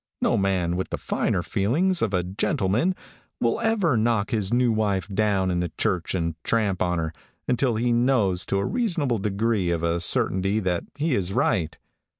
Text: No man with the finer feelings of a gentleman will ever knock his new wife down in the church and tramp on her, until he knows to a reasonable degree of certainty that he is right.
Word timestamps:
No 0.19 0.35
man 0.35 0.75
with 0.77 0.89
the 0.89 0.97
finer 0.97 1.43
feelings 1.43 2.01
of 2.01 2.11
a 2.11 2.23
gentleman 2.23 2.95
will 3.39 3.59
ever 3.61 3.95
knock 3.95 4.31
his 4.31 4.51
new 4.51 4.71
wife 4.71 5.07
down 5.07 5.51
in 5.51 5.59
the 5.59 5.71
church 5.77 6.15
and 6.15 6.33
tramp 6.43 6.81
on 6.81 6.97
her, 6.97 7.13
until 7.47 7.75
he 7.75 7.93
knows 7.93 8.43
to 8.47 8.57
a 8.57 8.65
reasonable 8.65 9.19
degree 9.19 9.69
of 9.69 10.01
certainty 10.03 10.59
that 10.59 10.85
he 10.95 11.13
is 11.13 11.31
right. 11.33 11.77